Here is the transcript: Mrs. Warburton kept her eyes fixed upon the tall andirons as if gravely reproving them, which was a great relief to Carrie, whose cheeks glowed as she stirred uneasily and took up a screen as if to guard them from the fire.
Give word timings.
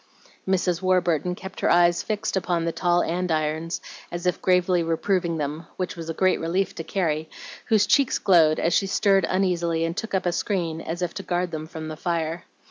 Mrs. 0.47 0.81
Warburton 0.81 1.35
kept 1.35 1.59
her 1.59 1.69
eyes 1.69 2.01
fixed 2.01 2.35
upon 2.35 2.65
the 2.65 2.71
tall 2.71 3.03
andirons 3.03 3.79
as 4.11 4.25
if 4.25 4.41
gravely 4.41 4.81
reproving 4.81 5.37
them, 5.37 5.67
which 5.77 5.95
was 5.95 6.09
a 6.09 6.13
great 6.15 6.39
relief 6.39 6.73
to 6.73 6.83
Carrie, 6.83 7.29
whose 7.65 7.85
cheeks 7.85 8.17
glowed 8.17 8.57
as 8.57 8.73
she 8.73 8.87
stirred 8.87 9.25
uneasily 9.29 9.85
and 9.85 9.95
took 9.95 10.15
up 10.15 10.25
a 10.25 10.31
screen 10.31 10.81
as 10.81 11.03
if 11.03 11.13
to 11.13 11.21
guard 11.21 11.51
them 11.51 11.67
from 11.67 11.87
the 11.87 11.95
fire. 11.97 12.45